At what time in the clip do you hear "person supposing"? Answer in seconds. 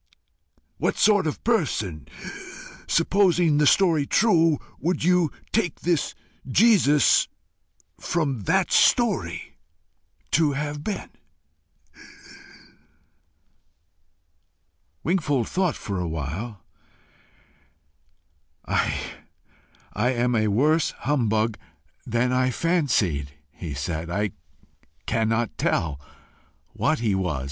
1.43-3.59